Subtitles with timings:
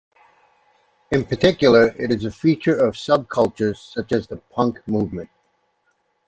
[1.11, 5.29] In particular, it is a feature of subcultures such as the punk movement.